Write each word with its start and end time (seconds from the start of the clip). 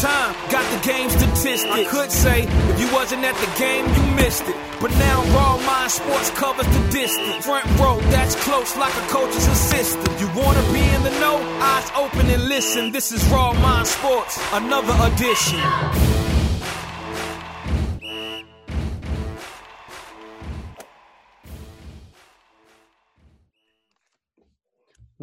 time, 0.00 0.34
got 0.50 0.64
the 0.70 0.86
game 0.86 1.10
statistics. 1.10 1.64
I 1.64 1.84
could 1.84 2.10
say 2.10 2.42
if 2.42 2.80
you 2.80 2.92
wasn't 2.92 3.24
at 3.24 3.34
the 3.34 3.50
game, 3.58 3.84
you 3.94 4.16
missed 4.16 4.46
it. 4.48 4.56
But 4.80 4.92
now 4.92 5.24
Raw 5.34 5.58
Mind 5.66 5.90
Sports 5.90 6.30
covers 6.30 6.66
the 6.66 6.88
distance. 6.90 7.44
Front 7.44 7.66
row, 7.78 7.98
that's 8.10 8.34
close 8.44 8.76
like 8.76 8.94
a 8.94 9.06
coach's 9.08 9.46
assistant. 9.46 10.20
You 10.20 10.28
wanna 10.36 10.62
be 10.72 10.82
in 10.94 11.02
the 11.02 11.10
know? 11.18 11.36
Eyes 11.60 11.90
open 11.96 12.30
and 12.30 12.48
listen. 12.48 12.92
This 12.92 13.10
is 13.10 13.24
Raw 13.26 13.52
Mind 13.54 13.86
Sports, 13.86 14.38
another 14.52 14.94
edition. 15.12 16.37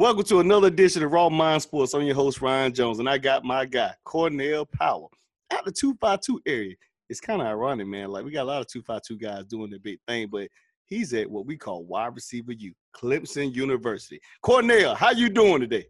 Welcome 0.06 0.26
to 0.26 0.40
another 0.40 0.68
edition 0.68 1.02
of 1.02 1.12
Raw 1.12 1.30
Mind 1.30 1.64
Sports. 1.64 1.96
I'm 1.96 2.04
your 2.04 2.14
host, 2.14 2.40
Ryan 2.40 2.72
Jones, 2.72 3.00
and 3.00 3.10
I 3.10 3.18
got 3.18 3.44
my 3.44 3.66
guy, 3.66 3.92
Cornell 4.04 4.68
Powell, 4.68 5.10
out 5.52 5.66
the 5.66 5.72
252 5.72 6.42
area. 6.46 6.76
It's 7.10 7.20
kind 7.20 7.42
of 7.42 7.48
ironic, 7.48 7.88
man. 7.88 8.12
Like, 8.12 8.24
we 8.24 8.30
got 8.30 8.44
a 8.44 8.46
lot 8.46 8.62
of 8.62 8.68
252 8.68 9.18
guys 9.18 9.46
doing 9.46 9.72
the 9.72 9.80
big 9.80 9.98
thing, 10.08 10.28
but 10.32 10.48
he's 10.86 11.12
at 11.16 11.28
what 11.28 11.48
we 11.48 11.58
call 11.58 11.86
wide 11.86 12.14
receiver 12.14 12.52
U, 12.52 12.72
Clemson 12.96 13.56
University. 13.56 14.22
Cornell, 14.44 14.94
how 14.94 15.10
you 15.10 15.28
doing 15.28 15.62
today? 15.62 15.88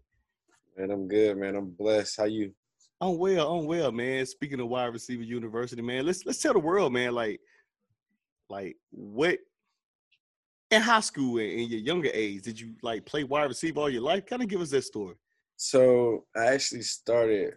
Man, 0.78 0.92
I'm 0.92 1.10
good, 1.10 1.36
man. 1.36 1.58
I'm 1.58 1.72
blessed. 1.72 2.16
How 2.16 2.24
you? 2.24 2.54
I'm 3.02 3.18
well, 3.18 3.54
I'm 3.54 3.66
well, 3.66 3.92
man. 3.92 4.26
Speaking 4.26 4.62
of 4.62 4.70
wide 4.70 4.94
receiver 4.94 5.24
university, 5.24 5.82
man, 5.82 6.06
let's 6.06 6.26
let's 6.26 6.42
tell 6.42 6.54
the 6.54 6.60
world, 6.60 6.94
man, 6.94 7.12
like, 7.14 7.42
like 8.50 8.78
what 8.92 9.40
in 10.72 10.82
high 10.82 11.00
school 11.00 11.38
and 11.38 11.50
in 11.50 11.70
your 11.70 11.80
younger 11.80 12.10
age, 12.14 12.44
did 12.44 12.60
you 12.60 12.74
like 12.82 13.06
play 13.06 13.24
wide 13.24 13.46
receiver 13.46 13.80
all 13.80 13.90
your 13.90 14.02
life? 14.02 14.26
Kind 14.26 14.42
of 14.42 14.48
give 14.48 14.62
us 14.62 14.72
that 14.72 14.84
story. 14.84 15.16
So 15.58 16.26
I 16.36 16.48
actually 16.48 16.82
started 16.82 17.54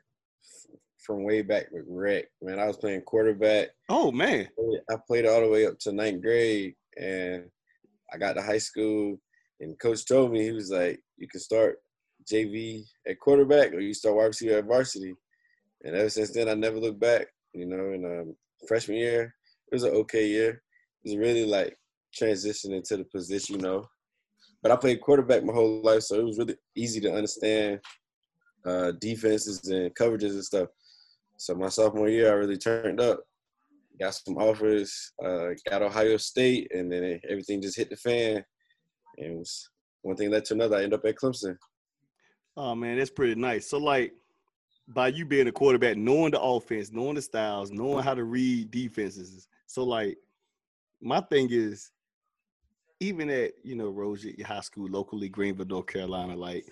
from 1.09 1.25
way 1.25 1.43
back 1.43 1.69
with 1.73 1.85
rec. 1.89 2.27
Man, 2.43 2.61
I 2.61 2.67
was 2.67 2.77
playing 2.77 3.01
quarterback. 3.03 3.69
Oh 3.89 4.13
man, 4.13 4.47
I 4.91 4.97
played 5.07 5.27
all 5.27 5.41
the 5.41 5.49
way 5.49 5.67
up 5.67 5.79
to 5.81 5.93
ninth 5.93 6.23
grade, 6.23 6.75
and 7.01 7.45
I 8.13 8.19
got 8.19 8.35
to 8.35 8.43
high 8.43 8.59
school. 8.59 9.19
And 9.61 9.79
coach 9.81 10.07
told 10.07 10.33
me 10.33 10.45
he 10.45 10.53
was 10.53 10.71
like, 10.71 11.01
"You 11.17 11.27
can 11.27 11.41
start 11.41 11.79
JV 12.31 12.85
at 13.09 13.19
quarterback, 13.19 13.73
or 13.73 13.81
you 13.81 13.95
start 13.95 14.17
wide 14.17 14.27
receiver 14.27 14.59
at 14.59 14.67
varsity." 14.67 15.15
And 15.83 15.97
ever 15.97 16.11
since 16.11 16.31
then, 16.33 16.49
I 16.49 16.55
never 16.55 16.79
looked 16.79 17.01
back. 17.01 17.29
You 17.55 17.67
know, 17.67 17.93
and 17.93 18.05
um, 18.05 18.37
freshman 18.69 18.99
year, 18.99 19.35
it 19.73 19.75
was 19.75 19.85
an 19.85 19.95
okay 19.95 20.29
year. 20.29 20.63
It 21.05 21.09
was 21.09 21.17
really 21.17 21.47
like 21.47 21.78
transition 22.15 22.73
into 22.73 22.97
the 22.97 23.05
position, 23.05 23.57
you 23.57 23.63
know. 23.63 23.85
But 24.63 24.73
I 24.73 24.77
played 24.77 25.01
quarterback 25.01 25.45
my 25.45 25.53
whole 25.53 25.81
life, 25.83 26.03
so 26.03 26.17
it 26.17 26.25
was 26.25 26.39
really 26.39 26.57
easy 26.75 27.01
to 27.01 27.15
understand 27.15 27.81
uh, 28.67 28.93
defenses 29.01 29.69
and 29.69 29.95
coverages 29.95 30.33
and 30.33 30.45
stuff. 30.45 30.69
So 31.37 31.55
my 31.55 31.69
sophomore 31.69 32.09
year, 32.09 32.31
I 32.31 32.35
really 32.35 32.57
turned 32.57 33.01
up, 33.01 33.21
got 34.01 34.15
some 34.15 34.37
offers, 34.37 35.13
uh, 35.25 35.51
got 35.71 35.83
Ohio 35.83 36.17
State, 36.17 36.73
and 36.75 36.91
then 36.91 37.21
everything 37.29 37.63
just 37.63 37.77
hit 37.77 37.91
the 37.91 37.97
fan. 37.97 38.45
And 39.19 39.33
it 39.33 39.39
was, 39.39 39.71
one 40.03 40.17
thing 40.17 40.31
led 40.31 40.45
to 40.47 40.55
another. 40.55 40.77
I 40.77 40.83
ended 40.83 40.99
up 40.99 41.05
at 41.05 41.17
Clemson. 41.17 41.57
Oh 42.57 42.75
man, 42.75 42.99
that's 42.99 43.11
pretty 43.11 43.37
nice. 43.37 43.69
So 43.69 43.79
like, 43.79 44.13
by 44.89 45.09
you 45.09 45.25
being 45.25 45.47
a 45.47 45.53
quarterback, 45.53 45.97
knowing 45.97 46.33
the 46.33 46.41
offense, 46.41 46.91
knowing 46.91 47.15
the 47.15 47.23
styles, 47.23 47.71
knowing 47.71 48.03
how 48.03 48.15
to 48.15 48.25
read 48.25 48.71
defenses. 48.71 49.47
So 49.67 49.85
like, 49.85 50.17
my 51.01 51.21
thing 51.21 51.49
is, 51.51 51.93
even 53.01 53.31
at 53.31 53.53
you 53.63 53.77
know 53.77 53.89
Rose 53.89 54.27
High 54.45 54.61
School 54.61 54.89
locally, 54.89 55.29
Greenville, 55.29 55.67
North 55.67 55.87
Carolina, 55.87 56.37
like 56.37 56.67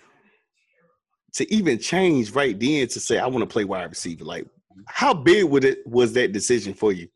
to 1.33 1.53
even 1.53 1.79
change 1.79 2.31
right 2.31 2.59
then 2.59 2.87
to 2.87 2.99
say 2.99 3.19
I 3.19 3.27
want 3.27 3.41
to 3.41 3.53
play 3.53 3.63
wide 3.63 3.89
receiver, 3.89 4.25
like 4.25 4.47
how 4.87 5.13
big 5.13 5.45
would 5.45 5.63
it 5.63 5.85
was 5.87 6.13
that 6.13 6.31
decision 6.31 6.73
for 6.73 6.91
you? 6.91 7.07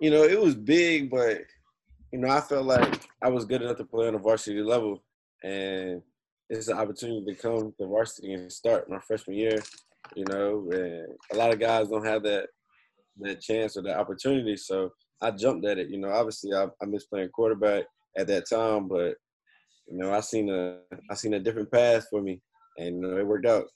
You 0.00 0.10
know, 0.10 0.24
it 0.24 0.40
was 0.40 0.54
big, 0.54 1.10
but 1.10 1.40
you 2.12 2.18
know, 2.18 2.28
I 2.28 2.40
felt 2.40 2.66
like 2.66 3.08
I 3.22 3.28
was 3.28 3.44
good 3.44 3.62
enough 3.62 3.76
to 3.78 3.84
play 3.84 4.06
on 4.06 4.14
the 4.14 4.18
varsity 4.18 4.62
level, 4.62 5.02
and 5.42 6.02
it's 6.48 6.68
an 6.68 6.78
opportunity 6.78 7.24
to 7.34 7.40
come 7.40 7.74
to 7.78 7.86
varsity 7.86 8.32
and 8.32 8.50
start 8.50 8.90
my 8.90 9.00
freshman 9.00 9.36
year. 9.36 9.58
You 10.14 10.24
know, 10.28 10.68
and 10.70 11.06
a 11.32 11.36
lot 11.36 11.52
of 11.52 11.58
guys 11.58 11.88
don't 11.88 12.06
have 12.06 12.22
that 12.22 12.48
that 13.18 13.40
chance 13.40 13.76
or 13.76 13.82
that 13.82 13.98
opportunity, 13.98 14.56
so 14.56 14.90
I 15.20 15.30
jumped 15.30 15.66
at 15.66 15.78
it. 15.78 15.88
You 15.88 15.98
know, 15.98 16.10
obviously 16.10 16.52
I, 16.54 16.66
I 16.82 16.86
missed 16.86 17.10
playing 17.10 17.30
quarterback 17.30 17.84
at 18.16 18.26
that 18.28 18.48
time, 18.48 18.88
but 18.88 19.14
you 19.88 19.96
know, 19.98 20.12
I 20.12 20.20
seen 20.20 20.50
a 20.50 20.78
I 21.10 21.14
seen 21.14 21.34
a 21.34 21.40
different 21.40 21.70
path 21.70 22.06
for 22.10 22.20
me, 22.20 22.40
and 22.78 22.96
you 22.96 23.02
know, 23.02 23.16
it 23.16 23.26
worked 23.26 23.46
out. 23.46 23.66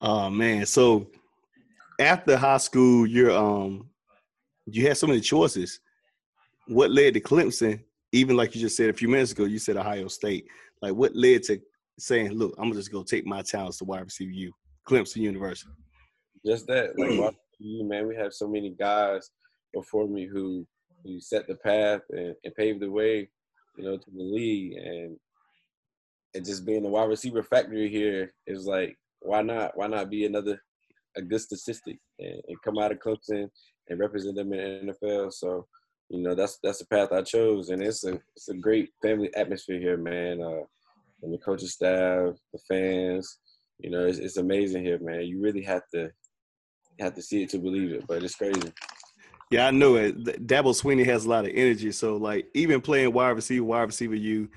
Oh 0.00 0.30
man! 0.30 0.66
So 0.66 1.08
after 1.98 2.36
high 2.36 2.58
school, 2.58 3.06
you're 3.06 3.32
um 3.32 3.88
you 4.66 4.86
had 4.86 4.96
so 4.96 5.06
many 5.06 5.20
choices. 5.20 5.80
What 6.68 6.90
led 6.90 7.14
to 7.14 7.20
Clemson? 7.20 7.80
Even 8.12 8.36
like 8.36 8.54
you 8.54 8.60
just 8.60 8.76
said 8.76 8.90
a 8.90 8.94
few 8.94 9.08
minutes 9.08 9.32
ago, 9.32 9.44
you 9.44 9.58
said 9.58 9.76
Ohio 9.76 10.08
State. 10.08 10.46
Like 10.80 10.94
what 10.94 11.14
led 11.14 11.42
to 11.44 11.60
saying, 11.98 12.32
"Look, 12.32 12.54
I'm 12.58 12.72
just 12.72 12.90
gonna 12.90 13.04
just 13.04 13.10
go 13.10 13.16
take 13.16 13.26
my 13.26 13.42
talents 13.42 13.78
to 13.78 13.84
wide 13.84 14.04
receiver 14.04 14.30
you, 14.30 14.52
Clemson 14.88 15.16
University." 15.16 15.70
Just 16.44 16.66
that, 16.66 16.98
like, 16.98 17.34
man, 17.60 18.08
we 18.08 18.16
have 18.16 18.32
so 18.32 18.48
many 18.48 18.70
guys 18.70 19.30
before 19.72 20.08
me 20.08 20.26
who 20.26 20.66
who 21.04 21.20
set 21.20 21.46
the 21.48 21.56
path 21.56 22.00
and, 22.10 22.34
and 22.44 22.54
paved 22.54 22.80
the 22.80 22.90
way, 22.90 23.28
you 23.76 23.84
know, 23.84 23.96
to 23.96 24.10
the 24.10 24.22
league. 24.22 24.74
And 24.76 25.16
and 26.34 26.44
just 26.44 26.64
being 26.64 26.84
a 26.84 26.88
wide 26.88 27.08
receiver 27.08 27.42
factory 27.42 27.88
here 27.88 28.32
is 28.46 28.66
like, 28.66 28.96
why 29.20 29.42
not? 29.42 29.76
Why 29.76 29.86
not 29.86 30.10
be 30.10 30.26
another 30.26 30.62
a 31.16 31.22
good 31.22 31.40
statistic 31.40 31.98
and, 32.18 32.40
and 32.48 32.62
come 32.64 32.78
out 32.78 32.92
of 32.92 32.98
Clemson 32.98 33.48
and 33.88 34.00
represent 34.00 34.36
them 34.36 34.52
in 34.52 34.86
the 34.86 34.92
NFL? 34.92 35.32
So, 35.32 35.66
you 36.08 36.22
know, 36.22 36.34
that's 36.34 36.58
that's 36.62 36.78
the 36.78 36.86
path 36.86 37.12
I 37.12 37.22
chose, 37.22 37.68
and 37.68 37.82
it's 37.82 38.04
a 38.04 38.18
it's 38.36 38.48
a 38.48 38.54
great 38.54 38.90
family 39.02 39.34
atmosphere 39.34 39.78
here, 39.78 39.96
man. 39.96 40.40
Uh, 40.42 40.64
and 41.22 41.32
the 41.32 41.38
coaching 41.38 41.68
staff, 41.68 42.34
the 42.52 42.58
fans, 42.68 43.38
you 43.78 43.90
know, 43.90 44.06
it's, 44.06 44.18
it's 44.18 44.38
amazing 44.38 44.84
here, 44.84 44.98
man. 45.00 45.22
You 45.22 45.40
really 45.40 45.62
have 45.62 45.82
to 45.94 46.10
have 47.00 47.14
to 47.14 47.22
see 47.22 47.42
it 47.42 47.48
to 47.50 47.58
believe 47.58 47.92
it, 47.92 48.06
but 48.06 48.22
it's 48.22 48.34
crazy. 48.34 48.72
Yeah, 49.52 49.66
I 49.66 49.70
know 49.70 49.96
it. 49.96 50.46
Dabo 50.46 50.72
Swinney 50.72 51.04
has 51.04 51.26
a 51.26 51.28
lot 51.28 51.44
of 51.44 51.50
energy. 51.54 51.92
So, 51.92 52.16
like, 52.16 52.46
even 52.54 52.80
playing 52.80 53.12
wide 53.12 53.30
receiver, 53.30 53.64
wide 53.64 53.82
receiver, 53.82 54.14
you, 54.14 54.48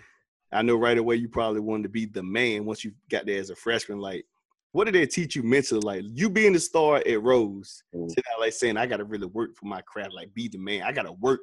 I 0.54 0.62
know 0.62 0.78
right 0.78 0.98
away 0.98 1.18
you 1.18 1.28
probably 1.28 1.60
wanted 1.60 1.84
to 1.84 1.90
be 1.90 2.06
the 2.06 2.24
man 2.24 2.64
once 2.64 2.86
you 2.86 2.94
got 3.12 3.26
there 3.26 3.38
as 3.38 3.50
a 3.50 3.58
freshman. 3.58 4.00
Like, 4.00 4.26
what 4.72 4.86
did 4.86 4.96
they 4.96 5.06
teach 5.06 5.36
you 5.36 5.44
mentally? 5.44 5.82
Like, 5.82 6.04
you 6.14 6.30
being 6.30 6.54
the 6.54 6.60
star 6.62 7.04
at 7.06 7.22
Rose, 7.22 7.84
mm-hmm. 7.94 8.08
to 8.08 8.16
that, 8.16 8.40
like 8.40 8.54
saying, 8.54 8.78
I 8.78 8.86
got 8.86 8.98
to 8.98 9.04
really 9.04 9.28
work 9.28 9.58
for 9.58 9.66
my 9.66 9.82
craft, 9.82 10.14
like, 10.14 10.34
be 10.34 10.48
the 10.48 10.60
man. 10.60 10.84
I 10.84 10.94
got 10.94 11.04
to 11.04 11.12
work 11.12 11.42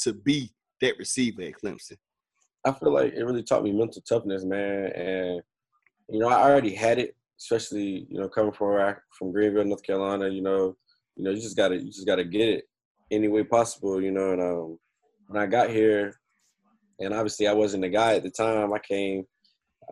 to 0.00 0.12
be 0.12 0.52
that 0.80 0.98
receiver 0.98 1.42
at 1.42 1.52
Clemson. 1.62 1.98
I 2.64 2.72
feel 2.72 2.92
like 2.92 3.12
it 3.12 3.22
really 3.22 3.44
taught 3.44 3.62
me 3.62 3.70
mental 3.70 4.02
toughness, 4.02 4.44
man. 4.44 4.86
And, 4.86 5.42
you 6.08 6.18
know, 6.18 6.30
I 6.30 6.50
already 6.50 6.74
had 6.74 6.98
it, 6.98 7.14
especially, 7.38 8.08
you 8.10 8.18
know, 8.18 8.28
coming 8.28 8.50
from 8.50 8.96
from 9.16 9.30
Greenville, 9.30 9.64
North 9.66 9.84
Carolina, 9.84 10.28
you 10.28 10.42
know, 10.42 10.76
you 11.14 11.22
know, 11.22 11.30
you 11.30 11.40
just 11.40 11.56
gotta 11.56 11.76
you 11.76 11.92
just 11.92 12.06
gotta 12.06 12.24
get 12.24 12.48
it 12.48 12.67
any 13.10 13.28
way 13.28 13.44
possible, 13.44 14.00
you 14.02 14.10
know. 14.10 14.32
And 14.32 14.42
um, 14.42 14.78
when 15.26 15.42
I 15.42 15.46
got 15.46 15.70
here, 15.70 16.14
and 17.00 17.14
obviously 17.14 17.46
I 17.46 17.52
wasn't 17.52 17.84
a 17.84 17.88
guy 17.88 18.14
at 18.14 18.22
the 18.22 18.30
time, 18.30 18.72
I 18.72 18.78
came. 18.78 19.24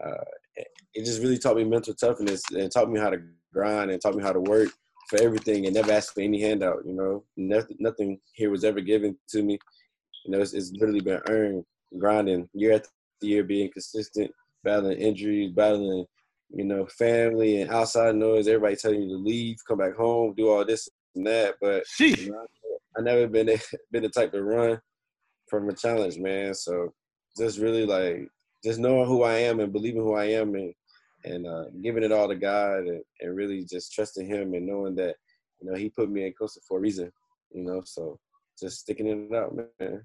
Uh, 0.03 0.25
it 0.95 1.05
just 1.05 1.21
really 1.23 1.39
taught 1.39 1.57
me 1.57 1.65
mental 1.65 1.95
toughness 1.95 2.43
and 2.51 2.71
taught 2.73 2.91
me 2.91 2.99
how 2.99 3.11
to 3.11 3.21
grind 3.53 3.91
and 3.91 4.01
taught 4.01 4.15
me 4.15 4.23
how 4.23 4.33
to 4.33 4.41
work 4.41 4.71
for 5.09 5.21
everything 5.21 5.67
and 5.67 5.75
never 5.75 5.93
asked 5.93 6.15
for 6.15 6.21
any 6.21 6.41
handout. 6.41 6.83
You 6.85 6.95
know, 6.95 7.25
nothing, 7.37 7.77
nothing 7.79 8.19
here 8.33 8.51
was 8.51 8.65
ever 8.65 8.81
given 8.81 9.17
to 9.31 9.43
me. 9.43 9.59
You 10.25 10.33
know, 10.33 10.41
it's, 10.41 10.55
it's 10.55 10.73
literally 10.73 11.01
been 11.01 11.21
earned, 11.29 11.65
grinding 11.99 12.49
year 12.53 12.75
after 12.75 12.89
year, 13.21 13.45
being 13.45 13.71
consistent, 13.71 14.31
battling 14.65 14.99
injuries, 14.99 15.53
battling, 15.53 16.05
you 16.51 16.65
know, 16.65 16.87
family 16.87 17.61
and 17.61 17.71
outside 17.71 18.17
noise. 18.17 18.49
Everybody 18.49 18.77
telling 18.77 19.03
you 19.03 19.09
to 19.11 19.23
leave, 19.23 19.57
come 19.69 19.79
back 19.79 19.95
home, 19.95 20.35
do 20.37 20.49
all 20.49 20.65
this 20.65 20.89
and 21.15 21.27
that. 21.27 21.55
But 21.61 21.85
you 22.01 22.31
know, 22.31 22.47
I 22.97 23.03
never 23.03 23.27
been 23.27 23.47
been 23.93 24.03
the 24.03 24.09
type 24.09 24.33
to 24.33 24.43
run 24.43 24.81
from 25.49 25.69
a 25.69 25.75
challenge, 25.75 26.19
man. 26.19 26.55
So 26.55 26.93
just 27.39 27.59
really 27.59 27.87
like 27.87 28.29
just 28.65 28.79
knowing 28.79 29.07
who 29.07 29.23
I 29.23 29.35
am 29.39 29.61
and 29.61 29.73
believing 29.73 30.03
who 30.03 30.15
I 30.15 30.27
am 30.27 30.55
and 30.55 30.75
and 31.25 31.47
uh, 31.47 31.65
giving 31.83 32.05
it 32.05 32.13
all 32.13 32.29
to 32.29 32.37
God 32.37 32.81
and, 32.87 33.03
and 33.21 33.37
really 33.37 33.65
just 33.65 33.93
trusting 33.93 34.27
Him 34.27 34.55
and 34.55 34.67
knowing 34.67 34.95
that 34.97 35.17
you 35.61 35.71
know, 35.71 35.77
he 35.77 35.89
put 35.89 36.11
me 36.11 36.27
in 36.27 36.33
Costa 36.33 36.61
for 36.67 36.79
a 36.79 36.81
reason. 36.81 37.11
You 37.53 37.65
know, 37.65 37.83
so 37.85 38.19
just 38.61 38.81
sticking 38.81 39.07
it 39.07 39.35
out, 39.35 39.55
man. 39.55 40.03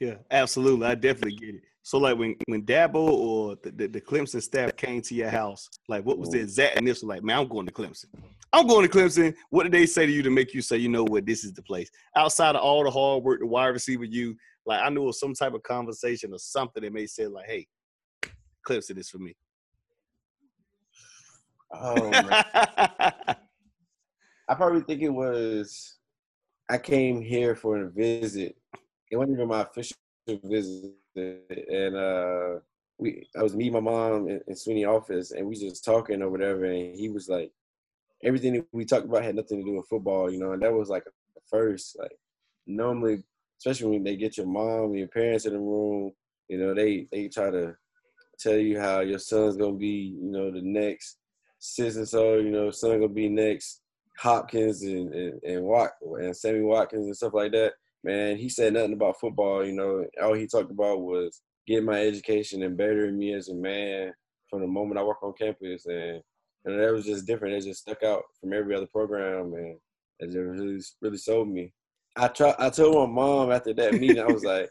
Yeah, 0.00 0.14
absolutely. 0.30 0.86
I 0.86 0.94
definitely 0.94 1.36
get 1.36 1.54
it. 1.56 1.62
So 1.82 1.98
like 1.98 2.18
when 2.18 2.34
when 2.46 2.62
Dabo 2.62 2.94
or 2.94 3.56
the, 3.62 3.70
the, 3.70 3.86
the 3.86 4.00
Clemson 4.00 4.42
staff 4.42 4.76
came 4.76 5.00
to 5.02 5.14
your 5.14 5.30
house, 5.30 5.68
like 5.88 6.04
what 6.04 6.18
was 6.18 6.30
the 6.30 6.38
oh. 6.38 6.42
exact 6.42 6.78
initial 6.78 7.08
like, 7.08 7.22
man, 7.22 7.38
I'm 7.38 7.48
going 7.48 7.66
to 7.66 7.72
Clemson. 7.72 8.06
I'm 8.52 8.66
going 8.66 8.88
to 8.88 8.98
Clemson. 8.98 9.34
What 9.50 9.62
did 9.64 9.72
they 9.72 9.86
say 9.86 10.06
to 10.06 10.12
you 10.12 10.22
to 10.22 10.30
make 10.30 10.54
you 10.54 10.62
say, 10.62 10.76
you 10.76 10.88
know 10.88 11.04
what, 11.04 11.26
this 11.26 11.44
is 11.44 11.52
the 11.52 11.62
place? 11.62 11.90
Outside 12.16 12.56
of 12.56 12.62
all 12.62 12.84
the 12.84 12.90
hard 12.90 13.22
work, 13.22 13.40
the 13.40 13.46
wide 13.46 13.68
receiver 13.68 14.04
you, 14.04 14.36
like 14.66 14.80
I 14.82 14.88
knew 14.88 15.02
it 15.02 15.06
was 15.06 15.20
some 15.20 15.34
type 15.34 15.54
of 15.54 15.62
conversation 15.62 16.32
or 16.32 16.38
something 16.38 16.82
that 16.82 16.92
may 16.92 17.06
say 17.06 17.26
like, 17.26 17.46
hey, 17.46 17.66
Clemson 18.66 18.98
is 18.98 19.08
for 19.10 19.18
me. 19.18 19.34
Oh, 21.72 22.10
I 24.48 24.54
probably 24.54 24.80
think 24.82 25.02
it 25.02 25.10
was 25.10 25.98
I 26.68 26.78
came 26.78 27.20
here 27.20 27.54
for 27.54 27.82
a 27.82 27.90
visit. 27.90 28.56
It 29.10 29.16
wasn't 29.16 29.36
even 29.36 29.48
my 29.48 29.62
official 29.62 29.96
visit, 30.44 30.94
and 31.16 31.96
uh, 31.96 32.60
we 32.98 33.26
I 33.36 33.42
was 33.42 33.56
me, 33.56 33.70
my 33.70 33.80
mom, 33.80 34.28
in, 34.28 34.40
in 34.46 34.54
Swinney 34.54 34.86
office, 34.88 35.32
and 35.32 35.46
we 35.46 35.56
just 35.56 35.84
talking 35.84 36.22
or 36.22 36.30
whatever, 36.30 36.64
and 36.64 36.94
he 36.94 37.08
was 37.08 37.28
like, 37.28 37.50
everything 38.22 38.54
that 38.54 38.66
we 38.72 38.84
talked 38.84 39.06
about 39.06 39.24
had 39.24 39.34
nothing 39.36 39.58
to 39.58 39.64
do 39.64 39.76
with 39.76 39.88
football, 39.88 40.30
you 40.30 40.38
know, 40.38 40.52
and 40.52 40.62
that 40.62 40.72
was 40.72 40.88
like 40.88 41.04
the 41.04 41.10
first 41.50 41.98
like 41.98 42.16
normally, 42.66 43.22
especially 43.58 43.90
when 43.90 44.04
they 44.04 44.16
get 44.16 44.36
your 44.36 44.46
mom, 44.46 44.90
and 44.90 44.98
your 44.98 45.08
parents 45.08 45.46
in 45.46 45.54
the 45.54 45.58
room, 45.58 46.12
you 46.48 46.58
know, 46.58 46.74
they 46.74 47.08
they 47.10 47.28
try 47.28 47.50
to 47.50 47.74
tell 48.38 48.56
you 48.56 48.78
how 48.78 49.00
your 49.00 49.18
son's 49.18 49.56
gonna 49.56 49.72
be, 49.76 50.16
you 50.20 50.30
know, 50.30 50.50
the 50.50 50.62
next 50.62 51.18
sis 51.58 51.96
and 51.96 52.08
so, 52.08 52.36
you 52.36 52.50
know, 52.50 52.70
son 52.70 53.00
gonna 53.00 53.08
be 53.08 53.28
next 53.28 53.82
Hopkins 54.18 54.82
and 54.82 55.12
and 55.14 55.42
and, 55.42 55.62
Watt, 55.64 55.90
and 56.02 56.36
Sammy 56.36 56.60
Watkins 56.60 57.06
and 57.06 57.16
stuff 57.16 57.34
like 57.34 57.52
that. 57.52 57.72
Man, 58.02 58.36
he 58.36 58.48
said 58.48 58.72
nothing 58.72 58.94
about 58.94 59.20
football. 59.20 59.64
You 59.64 59.72
know, 59.72 60.06
all 60.22 60.34
he 60.34 60.46
talked 60.46 60.70
about 60.70 61.00
was 61.00 61.42
getting 61.66 61.84
my 61.84 62.00
education 62.00 62.62
and 62.62 62.76
bettering 62.76 63.18
me 63.18 63.34
as 63.34 63.48
a 63.48 63.54
man 63.54 64.12
from 64.48 64.60
the 64.60 64.66
moment 64.66 64.98
I 64.98 65.02
walk 65.02 65.22
on 65.22 65.32
campus, 65.34 65.86
and 65.86 66.22
and 66.64 66.80
that 66.80 66.92
was 66.92 67.06
just 67.06 67.26
different. 67.26 67.54
It 67.54 67.64
just 67.64 67.82
stuck 67.82 68.02
out 68.02 68.22
from 68.40 68.52
every 68.52 68.74
other 68.74 68.86
program, 68.86 69.54
and 69.54 69.78
it 70.18 70.36
really 70.36 70.80
really 71.00 71.18
sold 71.18 71.48
me. 71.48 71.72
I 72.16 72.28
try. 72.28 72.54
I 72.58 72.70
told 72.70 73.08
my 73.08 73.14
mom 73.14 73.52
after 73.52 73.72
that 73.74 73.94
meeting, 73.94 74.22
I 74.22 74.26
was 74.26 74.44
like, 74.44 74.68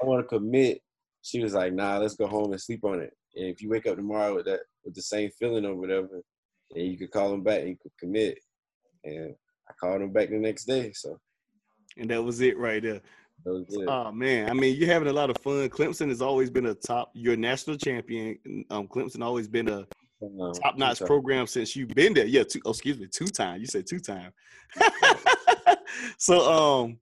I 0.00 0.06
want 0.06 0.22
to 0.22 0.38
commit. 0.38 0.80
She 1.22 1.42
was 1.42 1.54
like, 1.54 1.72
Nah, 1.72 1.98
let's 1.98 2.14
go 2.14 2.26
home 2.26 2.52
and 2.52 2.60
sleep 2.60 2.84
on 2.84 3.00
it. 3.00 3.12
And 3.34 3.46
if 3.46 3.60
you 3.60 3.70
wake 3.70 3.86
up 3.86 3.96
tomorrow 3.96 4.36
with 4.36 4.46
that 4.46 4.60
with 4.84 4.94
the 4.94 5.02
same 5.02 5.30
feeling 5.38 5.64
or 5.64 5.74
whatever, 5.74 6.22
then 6.70 6.84
you 6.84 6.96
could 6.96 7.10
call 7.10 7.32
him 7.32 7.42
back 7.42 7.60
and 7.60 7.70
you 7.70 7.76
could 7.82 7.92
commit. 7.98 8.38
And 9.02 9.34
I 9.68 9.72
called 9.80 10.02
him 10.02 10.12
back 10.12 10.30
the 10.30 10.36
next 10.36 10.66
day. 10.66 10.92
So 10.92 11.18
and 11.96 12.10
that 12.10 12.22
was 12.22 12.40
it 12.40 12.58
right 12.58 12.82
there. 12.82 13.00
Oh 13.46 14.10
man, 14.10 14.48
I 14.48 14.54
mean, 14.54 14.76
you're 14.76 14.92
having 14.92 15.08
a 15.08 15.12
lot 15.12 15.28
of 15.28 15.36
fun. 15.38 15.68
Clemson 15.68 16.08
has 16.08 16.22
always 16.22 16.50
been 16.50 16.66
a 16.66 16.74
top. 16.74 17.10
You're 17.14 17.34
a 17.34 17.36
national 17.36 17.76
champion. 17.76 18.38
Um, 18.70 18.88
Clemson 18.88 19.22
always 19.22 19.48
been 19.48 19.68
a 19.68 19.86
top 20.62 20.78
notch 20.78 21.00
program 21.00 21.46
since 21.46 21.76
you've 21.76 21.90
been 21.90 22.14
there. 22.14 22.26
Yeah, 22.26 22.44
two, 22.44 22.60
oh, 22.64 22.70
excuse 22.70 22.98
me, 22.98 23.06
two 23.06 23.26
time. 23.26 23.60
You 23.60 23.66
said 23.66 23.86
two 23.86 24.00
time. 24.00 24.32
so, 26.18 26.84
um, 26.84 26.98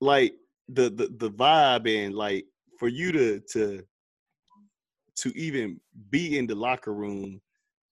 like 0.00 0.34
the 0.68 0.90
the 0.90 1.14
the 1.18 1.30
vibe 1.30 1.88
and 1.88 2.14
like 2.14 2.46
for 2.78 2.88
you 2.88 3.12
to 3.12 3.40
to 3.52 3.84
to 5.16 5.38
even 5.38 5.78
be 6.10 6.38
in 6.38 6.46
the 6.46 6.54
locker 6.54 6.92
room 6.92 7.40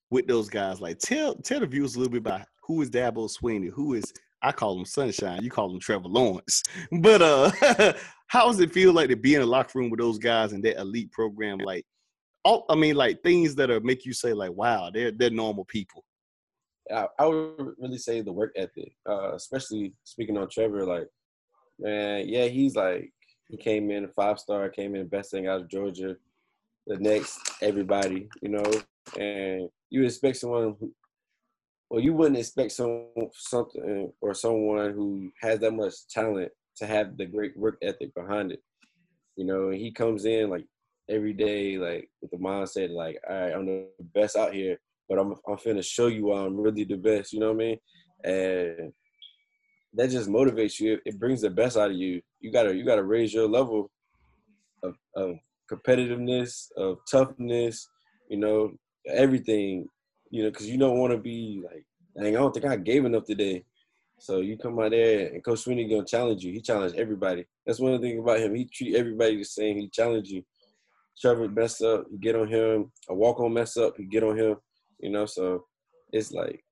with 0.09 0.27
those 0.27 0.49
guys, 0.49 0.81
like 0.81 0.99
tell 0.99 1.35
tell 1.35 1.61
the 1.61 1.67
viewers 1.67 1.95
a 1.95 1.99
little 1.99 2.11
bit 2.11 2.19
about 2.19 2.41
who 2.61 2.81
is 2.81 2.89
Dabo 2.89 3.29
Swinney, 3.29 3.71
who 3.71 3.93
is 3.93 4.11
I 4.41 4.51
call 4.51 4.77
him 4.77 4.85
Sunshine. 4.85 5.43
You 5.43 5.49
call 5.49 5.71
him 5.71 5.79
Trevor 5.79 6.07
Lawrence. 6.07 6.63
But 6.91 7.21
uh, 7.21 7.51
how 8.27 8.47
does 8.47 8.59
it 8.59 8.73
feel 8.73 8.93
like 8.93 9.09
to 9.09 9.15
be 9.15 9.35
in 9.35 9.41
a 9.41 9.45
locker 9.45 9.79
room 9.79 9.89
with 9.89 9.99
those 9.99 10.17
guys 10.17 10.53
in 10.53 10.61
that 10.61 10.79
elite 10.79 11.11
program? 11.11 11.59
Like, 11.59 11.85
all 12.43 12.65
I 12.69 12.75
mean, 12.75 12.95
like 12.95 13.21
things 13.23 13.55
that 13.55 13.69
are 13.69 13.79
make 13.81 14.05
you 14.05 14.13
say 14.13 14.33
like, 14.33 14.51
wow, 14.51 14.89
they're 14.93 15.11
they're 15.11 15.29
normal 15.29 15.65
people. 15.65 16.03
I, 16.93 17.07
I 17.19 17.25
would 17.25 17.73
really 17.77 17.97
say 17.97 18.21
the 18.21 18.31
work 18.31 18.53
ethic, 18.55 18.93
uh, 19.07 19.33
especially 19.35 19.93
speaking 20.03 20.37
on 20.37 20.49
Trevor. 20.49 20.85
Like, 20.85 21.07
man, 21.79 22.27
yeah, 22.27 22.45
he's 22.45 22.75
like 22.75 23.11
he 23.49 23.57
came 23.57 23.91
in 23.91 24.07
five 24.15 24.39
star, 24.39 24.69
came 24.69 24.95
in 24.95 25.07
best 25.07 25.31
thing 25.31 25.47
out 25.47 25.61
of 25.61 25.69
Georgia. 25.69 26.15
The 26.87 26.97
next 26.97 27.39
everybody, 27.61 28.27
you 28.41 28.49
know, 28.49 28.63
and 29.19 29.69
you 29.89 30.03
expect 30.03 30.37
someone 30.37 30.75
who, 30.79 30.91
well, 31.91 32.01
you 32.01 32.13
wouldn't 32.13 32.37
expect 32.37 32.71
some 32.71 33.07
something 33.33 34.07
uh, 34.07 34.25
or 34.25 34.33
someone 34.33 34.93
who 34.93 35.29
has 35.41 35.59
that 35.59 35.73
much 35.73 35.93
talent 36.09 36.49
to 36.77 36.85
have 36.87 37.17
the 37.17 37.25
great 37.25 37.55
work 37.57 37.77
ethic 37.81 38.13
behind 38.15 38.53
it. 38.53 38.61
You 39.35 39.43
know, 39.43 39.71
he 39.71 39.91
comes 39.91 40.23
in 40.23 40.49
like 40.49 40.65
every 41.09 41.33
day, 41.33 41.77
like 41.77 42.09
with 42.21 42.31
the 42.31 42.37
mindset, 42.37 42.91
like, 42.91 43.19
all 43.29 43.35
right, 43.35 43.51
I'm 43.53 43.65
the 43.65 43.87
best 44.15 44.37
out 44.37 44.53
here, 44.53 44.79
but 45.09 45.19
I'm 45.19 45.35
I'm 45.45 45.57
finna 45.57 45.83
show 45.83 46.07
you 46.07 46.27
why 46.27 46.39
I'm 46.39 46.55
really 46.55 46.85
the 46.85 46.95
best. 46.95 47.33
You 47.33 47.41
know 47.41 47.51
what 47.51 47.55
I 47.55 47.65
mean? 47.65 47.77
And 48.23 48.93
that 49.95 50.11
just 50.11 50.29
motivates 50.29 50.79
you. 50.79 50.93
It, 50.93 51.01
it 51.05 51.19
brings 51.19 51.41
the 51.41 51.49
best 51.49 51.75
out 51.75 51.91
of 51.91 51.97
you. 51.97 52.21
You 52.39 52.53
gotta 52.53 52.73
you 52.73 52.85
gotta 52.85 53.03
raise 53.03 53.33
your 53.33 53.49
level 53.49 53.91
of, 54.81 54.95
of 55.17 55.35
competitiveness, 55.69 56.67
of 56.77 56.99
toughness. 57.11 57.85
You 58.29 58.37
know, 58.37 58.71
everything 59.09 59.89
you 60.31 60.43
know, 60.43 60.49
because 60.49 60.67
you 60.69 60.77
don't 60.77 60.97
want 60.97 61.11
to 61.11 61.17
be 61.17 61.61
like, 61.63 61.85
dang, 62.17 62.35
I 62.35 62.39
don't 62.39 62.53
think 62.53 62.65
I 62.65 62.77
gave 62.77 63.05
enough 63.05 63.25
today. 63.25 63.63
So 64.17 64.39
you 64.39 64.57
come 64.57 64.79
out 64.79 64.91
there 64.91 65.27
and 65.33 65.43
Coach 65.43 65.65
Swinney 65.65 65.89
gonna 65.89 66.05
challenge 66.05 66.43
you. 66.43 66.53
He 66.53 66.61
challenged 66.61 66.95
everybody. 66.95 67.45
That's 67.65 67.79
one 67.79 67.93
of 67.93 68.01
the 68.01 68.07
things 68.07 68.19
about 68.19 68.39
him. 68.39 68.55
He 68.55 68.65
treat 68.65 68.95
everybody 68.95 69.37
the 69.37 69.43
same. 69.43 69.77
He 69.77 69.89
challenge 69.89 70.29
you. 70.29 70.43
Trevor 71.19 71.49
mess 71.49 71.81
up, 71.81 72.05
you 72.09 72.17
get 72.19 72.35
on 72.35 72.47
him. 72.47 72.91
A 73.09 73.13
walk 73.13 73.39
on 73.39 73.53
mess 73.53 73.77
up, 73.77 73.99
you 73.99 74.05
get 74.05 74.23
on 74.23 74.37
him. 74.37 74.57
You 74.99 75.09
know, 75.09 75.25
so 75.25 75.65
it's 76.13 76.31
like 76.31 76.63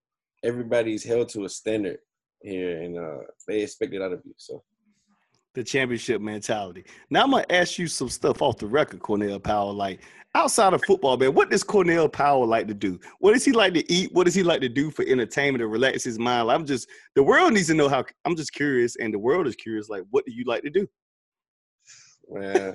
everybody's 0.43 1.03
held 1.03 1.29
to 1.29 1.45
a 1.45 1.49
standard 1.49 1.97
here, 2.41 2.81
and 2.81 2.97
uh, 2.97 3.17
they 3.47 3.61
expect 3.61 3.93
it 3.93 4.01
out 4.01 4.13
of 4.13 4.21
you. 4.23 4.33
So 4.37 4.63
the 5.53 5.63
championship 5.63 6.21
mentality. 6.21 6.85
Now 7.09 7.23
I'm 7.23 7.31
gonna 7.31 7.45
ask 7.49 7.77
you 7.77 7.87
some 7.87 8.09
stuff 8.09 8.41
off 8.41 8.57
the 8.57 8.67
record, 8.67 8.99
Cornell 8.99 9.39
Powell. 9.39 9.73
Like 9.73 10.01
outside 10.35 10.73
of 10.73 10.83
football, 10.85 11.17
man, 11.17 11.33
what 11.33 11.49
does 11.49 11.63
Cornell 11.63 12.07
Powell 12.07 12.47
like 12.47 12.67
to 12.67 12.73
do? 12.73 12.99
What 13.19 13.33
does 13.33 13.45
he 13.45 13.51
like 13.51 13.73
to 13.73 13.91
eat? 13.91 14.11
What 14.13 14.25
does 14.25 14.35
he 14.35 14.43
like 14.43 14.61
to 14.61 14.69
do 14.69 14.91
for 14.91 15.03
entertainment 15.05 15.61
to 15.61 15.67
relax 15.67 16.03
his 16.03 16.19
mind? 16.19 16.51
I'm 16.51 16.65
just 16.65 16.87
the 17.15 17.23
world 17.23 17.53
needs 17.53 17.67
to 17.67 17.73
know 17.73 17.89
how. 17.89 18.05
I'm 18.25 18.35
just 18.35 18.53
curious, 18.53 18.95
and 18.97 19.13
the 19.13 19.19
world 19.19 19.47
is 19.47 19.55
curious. 19.55 19.89
Like, 19.89 20.03
what 20.11 20.25
do 20.25 20.31
you 20.31 20.43
like 20.45 20.63
to 20.63 20.69
do? 20.69 20.87
Man, 22.31 22.73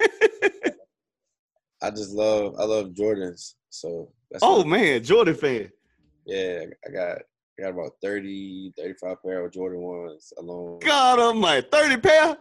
I 1.80 1.90
just 1.90 2.10
love 2.10 2.54
I 2.58 2.64
love 2.64 2.88
Jordans. 2.88 3.54
So 3.70 4.12
oh 4.42 4.64
man, 4.64 5.02
Jordan 5.04 5.36
fan. 5.36 5.70
Yeah, 6.26 6.64
I 6.86 6.90
got 6.90 7.18
I 7.58 7.62
got 7.62 7.70
about 7.70 7.92
30, 8.02 8.72
35 8.76 9.22
pair 9.22 9.44
of 9.44 9.52
Jordan 9.52 9.80
ones 9.80 10.32
alone. 10.38 10.80
God 10.80 11.20
almighty, 11.20 11.68
30 11.70 11.96
pair? 11.98 12.36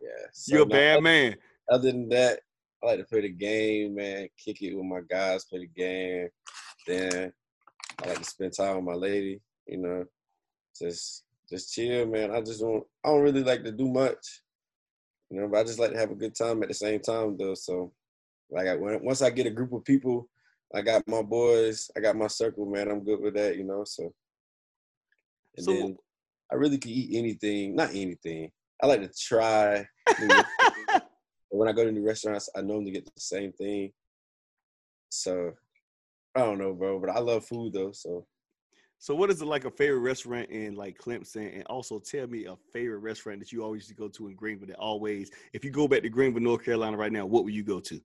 Yeah. 0.00 0.26
So 0.32 0.54
You're 0.54 0.64
a 0.64 0.66
bad 0.66 1.02
man. 1.02 1.36
Other 1.70 1.90
than 1.90 2.08
that, 2.10 2.40
I 2.82 2.86
like 2.86 2.98
to 2.98 3.04
play 3.04 3.22
the 3.22 3.30
game, 3.30 3.94
man. 3.94 4.28
Kick 4.42 4.62
it 4.62 4.74
with 4.74 4.84
my 4.84 5.00
guys, 5.08 5.44
play 5.44 5.60
the 5.60 5.66
game. 5.66 6.28
Then 6.86 7.32
I 8.02 8.08
like 8.08 8.18
to 8.18 8.24
spend 8.24 8.52
time 8.52 8.76
with 8.76 8.84
my 8.84 8.94
lady. 8.94 9.40
You 9.66 9.78
know, 9.78 10.04
just 10.78 11.24
just 11.48 11.72
chill, 11.72 12.06
man. 12.06 12.30
I 12.30 12.40
just 12.40 12.60
don't. 12.60 12.84
I 13.04 13.08
don't 13.08 13.22
really 13.22 13.42
like 13.42 13.64
to 13.64 13.72
do 13.72 13.88
much. 13.88 14.42
You 15.30 15.40
know, 15.40 15.48
but 15.48 15.60
I 15.60 15.64
just 15.64 15.78
like 15.78 15.92
to 15.92 15.98
have 15.98 16.10
a 16.10 16.16
good 16.16 16.34
time 16.34 16.62
at 16.62 16.68
the 16.68 16.74
same 16.74 17.00
time, 17.00 17.36
though. 17.36 17.54
So, 17.54 17.92
like, 18.50 18.68
I, 18.68 18.76
when, 18.76 19.02
once 19.02 19.22
I 19.22 19.30
get 19.30 19.46
a 19.46 19.50
group 19.50 19.72
of 19.72 19.84
people, 19.84 20.28
I 20.74 20.82
got 20.82 21.06
my 21.08 21.22
boys, 21.22 21.90
I 21.96 22.00
got 22.00 22.16
my 22.16 22.26
circle, 22.26 22.66
man. 22.66 22.90
I'm 22.90 23.04
good 23.04 23.20
with 23.20 23.34
that, 23.34 23.56
you 23.56 23.64
know. 23.64 23.84
So, 23.84 24.12
and 25.56 25.64
so, 25.64 25.72
then 25.72 25.96
I 26.52 26.56
really 26.56 26.78
can 26.78 26.90
eat 26.90 27.16
anything, 27.16 27.74
not 27.74 27.90
anything. 27.90 28.50
I 28.82 28.86
like 28.86 29.00
to 29.00 29.10
try. 29.18 29.86
But 31.54 31.58
when 31.58 31.68
I 31.68 31.72
go 31.72 31.84
to 31.84 31.92
new 31.92 32.04
restaurants, 32.04 32.50
I 32.56 32.62
normally 32.62 32.90
get 32.90 33.04
the 33.04 33.12
same 33.16 33.52
thing. 33.52 33.92
So 35.10 35.52
I 36.34 36.40
don't 36.40 36.58
know, 36.58 36.72
bro, 36.74 36.98
but 36.98 37.10
I 37.10 37.20
love 37.20 37.46
food 37.46 37.74
though. 37.74 37.92
So 37.92 38.26
so 38.98 39.14
what 39.14 39.30
is 39.30 39.40
it 39.40 39.44
like 39.44 39.64
a 39.64 39.70
favorite 39.70 40.00
restaurant 40.00 40.50
in 40.50 40.74
like 40.74 40.98
Clemson? 40.98 41.54
And 41.54 41.62
also 41.66 42.00
tell 42.00 42.26
me 42.26 42.46
a 42.46 42.56
favorite 42.72 42.98
restaurant 42.98 43.38
that 43.38 43.52
you 43.52 43.62
always 43.62 43.92
go 43.92 44.08
to 44.08 44.26
in 44.26 44.34
Greenville 44.34 44.66
that 44.66 44.78
always, 44.78 45.30
if 45.52 45.64
you 45.64 45.70
go 45.70 45.86
back 45.86 46.02
to 46.02 46.08
Greenville, 46.08 46.42
North 46.42 46.64
Carolina 46.64 46.96
right 46.96 47.12
now, 47.12 47.24
what 47.24 47.44
would 47.44 47.54
you 47.54 47.62
go 47.62 47.78
to? 47.78 48.00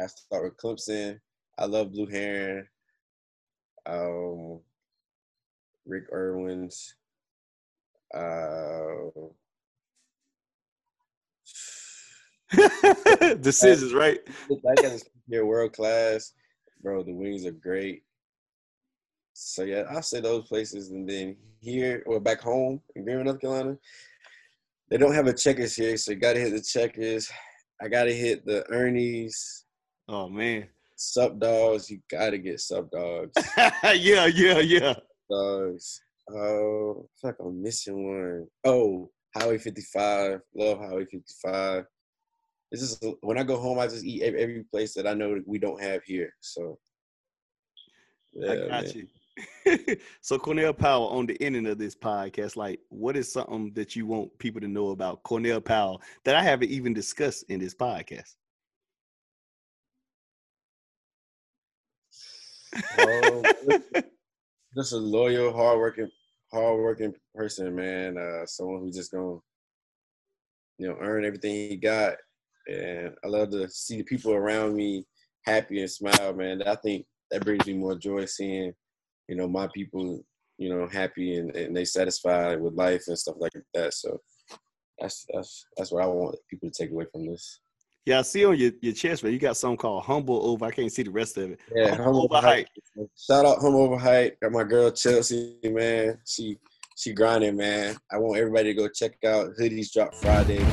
I 0.00 0.06
start 0.06 0.44
with 0.44 0.56
Clemson. 0.56 1.18
I 1.58 1.64
love 1.64 1.90
Blue 1.90 2.06
Heron. 2.06 2.68
Um, 3.86 4.60
Rick 5.86 6.04
Erwin's. 6.12 6.94
Uh, 8.14 9.10
Decisions, 13.40 13.92
right? 13.92 14.20
I 14.26 14.74
got 14.82 14.98
to 14.98 15.42
world 15.42 15.72
class, 15.72 16.32
bro. 16.82 17.02
The 17.02 17.12
wings 17.12 17.44
are 17.46 17.52
great. 17.52 18.02
So 19.32 19.64
yeah, 19.64 19.82
I'll 19.90 20.02
say 20.02 20.20
those 20.20 20.46
places, 20.48 20.90
and 20.90 21.08
then 21.08 21.36
here 21.60 22.02
or 22.06 22.20
back 22.20 22.40
home 22.40 22.80
in 22.94 23.04
Greenville, 23.04 23.24
North 23.24 23.40
Carolina, 23.40 23.76
they 24.90 24.96
don't 24.96 25.14
have 25.14 25.26
a 25.26 25.32
Checkers 25.32 25.74
here, 25.74 25.96
so 25.96 26.12
you 26.12 26.18
gotta 26.18 26.38
hit 26.38 26.52
the 26.52 26.62
Checkers. 26.62 27.30
I 27.82 27.88
gotta 27.88 28.12
hit 28.12 28.46
the 28.46 28.64
Ernie's. 28.70 29.64
Oh 30.08 30.28
man. 30.28 30.68
Sup 30.98 31.38
dogs, 31.38 31.90
you 31.90 32.00
gotta 32.10 32.38
get 32.38 32.60
sup 32.60 32.90
dogs. 32.90 33.32
yeah, 33.84 34.26
yeah, 34.26 34.60
yeah. 34.60 34.94
Dogs. 35.30 36.00
Oh, 36.30 37.08
fuck, 37.20 37.36
like 37.38 37.46
I'm 37.46 37.62
missing 37.62 38.06
one. 38.06 38.46
Oh, 38.64 39.10
Highway 39.36 39.58
55. 39.58 40.40
Love 40.56 40.78
Highway 40.78 41.04
55. 41.10 41.84
This 42.72 42.82
is 42.82 42.98
when 43.20 43.38
I 43.38 43.44
go 43.44 43.58
home, 43.58 43.78
I 43.78 43.86
just 43.86 44.04
eat 44.04 44.22
every, 44.22 44.40
every 44.40 44.64
place 44.64 44.94
that 44.94 45.06
I 45.06 45.14
know 45.14 45.34
that 45.34 45.46
we 45.46 45.58
don't 45.58 45.80
have 45.80 46.02
here. 46.02 46.32
So 46.40 46.78
yeah, 48.32 48.52
I 48.52 48.56
got 48.56 48.68
man. 48.68 48.92
you. 48.94 49.06
so 50.20 50.38
Cornell 50.38 50.72
Powell 50.72 51.08
on 51.08 51.26
the 51.26 51.40
ending 51.42 51.66
of 51.66 51.78
this 51.78 51.94
podcast, 51.94 52.56
like 52.56 52.80
what 52.88 53.16
is 53.16 53.32
something 53.32 53.72
that 53.74 53.94
you 53.94 54.06
want 54.06 54.36
people 54.38 54.60
to 54.60 54.68
know 54.68 54.90
about 54.90 55.22
Cornell 55.22 55.60
Powell 55.60 56.02
that 56.24 56.34
I 56.34 56.42
haven't 56.42 56.70
even 56.70 56.92
discussed 56.92 57.44
in 57.48 57.60
this 57.60 57.74
podcast? 57.74 58.34
Um, 62.98 63.42
just 64.76 64.92
a 64.92 64.96
loyal, 64.96 65.52
hardworking, 65.52 66.10
hardworking 66.52 67.14
person, 67.34 67.74
man. 67.74 68.18
Uh, 68.18 68.46
someone 68.46 68.80
who's 68.80 68.96
just 68.96 69.12
gonna, 69.12 69.38
you 70.78 70.88
know, 70.88 70.96
earn 71.00 71.24
everything 71.24 71.54
he 71.54 71.76
got. 71.76 72.14
And 72.68 73.14
I 73.24 73.28
love 73.28 73.50
to 73.50 73.68
see 73.68 73.98
the 73.98 74.04
people 74.04 74.32
around 74.32 74.74
me 74.74 75.04
happy 75.44 75.80
and 75.80 75.90
smile, 75.90 76.34
man. 76.34 76.62
I 76.62 76.76
think 76.76 77.06
that 77.30 77.44
brings 77.44 77.66
me 77.66 77.74
more 77.74 77.96
joy 77.96 78.24
seeing 78.24 78.72
you 79.28 79.36
know, 79.36 79.48
my 79.48 79.68
people, 79.74 80.24
you 80.58 80.68
know, 80.68 80.86
happy 80.86 81.36
and, 81.36 81.54
and 81.56 81.76
they 81.76 81.84
satisfied 81.84 82.60
with 82.60 82.74
life 82.74 83.04
and 83.08 83.18
stuff 83.18 83.36
like 83.38 83.52
that. 83.74 83.94
So 83.94 84.20
that's 84.98 85.26
that's 85.32 85.66
that's 85.76 85.92
what 85.92 86.02
I 86.02 86.06
want 86.06 86.36
people 86.48 86.70
to 86.70 86.74
take 86.82 86.90
away 86.90 87.06
from 87.12 87.26
this. 87.26 87.60
Yeah, 88.04 88.20
I 88.20 88.22
see 88.22 88.44
on 88.44 88.56
your, 88.56 88.70
your 88.80 88.92
chest, 88.92 89.24
man, 89.24 89.32
you 89.32 89.38
got 89.40 89.56
something 89.56 89.76
called 89.76 90.04
humble 90.04 90.46
over. 90.46 90.64
I 90.64 90.70
can't 90.70 90.92
see 90.92 91.02
the 91.02 91.10
rest 91.10 91.36
of 91.38 91.50
it. 91.50 91.60
Yeah, 91.74 91.88
humble, 91.88 92.04
humble 92.04 92.24
over 92.24 92.34
height. 92.36 92.68
height. 92.96 93.08
Shout 93.18 93.44
out 93.44 93.58
humble 93.60 93.82
over 93.82 93.98
height. 93.98 94.38
Got 94.40 94.52
my 94.52 94.64
girl 94.64 94.90
Chelsea, 94.92 95.56
man. 95.64 96.18
She 96.24 96.58
she 96.96 97.12
grinding, 97.12 97.56
man. 97.56 97.96
I 98.10 98.18
want 98.18 98.38
everybody 98.38 98.72
to 98.72 98.80
go 98.80 98.88
check 98.88 99.12
out 99.24 99.56
hoodies 99.58 99.92
drop 99.92 100.14
Friday. 100.14 100.64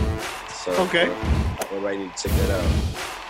So 0.63 0.71
okay, 0.83 1.11
uh, 1.11 1.55
everybody 1.59 1.97
need 1.97 2.15
to 2.15 2.29
check 2.29 2.37
that 2.37 2.51
out. 2.51 2.65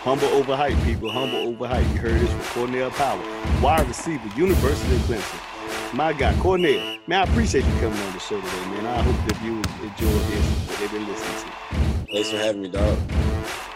Humble 0.03 0.27
over 0.27 0.55
height, 0.55 0.77
people. 0.83 1.09
Humble 1.09 1.39
over 1.39 1.65
height. 1.65 1.81
You 1.87 1.99
heard 1.99 2.21
this 2.21 2.29
from 2.29 2.67
Cornell 2.67 2.91
Powell, 2.91 3.23
wide 3.59 3.87
receiver, 3.87 4.27
University 4.37 4.95
of 4.95 5.01
Clemson. 5.01 5.95
My 5.95 6.13
guy, 6.13 6.37
Cornell. 6.39 6.99
Man, 7.07 7.27
I 7.27 7.31
appreciate 7.31 7.65
you 7.65 7.71
coming 7.79 7.99
on 7.99 8.13
the 8.13 8.19
show 8.19 8.39
today, 8.39 8.65
man. 8.69 8.85
I 8.85 9.01
hope 9.01 9.27
the 9.27 9.33
viewers 9.33 9.65
enjoy 9.81 10.11
this, 10.29 10.45
what 10.67 10.77
they've 10.77 10.91
been 10.91 11.07
listening 11.07 11.41
to. 11.41 12.11
Thanks 12.13 12.29
for 12.29 12.37
having 12.37 12.61
me, 12.61 12.69
dog. 12.69 12.99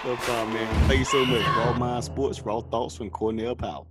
No 0.06 0.16
problem, 0.18 0.54
man. 0.54 0.88
Thank 0.88 1.00
you 1.00 1.06
so 1.06 1.26
much. 1.26 1.42
Raw 1.42 1.74
Mind 1.74 2.04
Sports, 2.04 2.40
Raw 2.42 2.62
Thoughts 2.62 2.98
from 2.98 3.10
Cornell 3.10 3.56
Powell. 3.56 3.88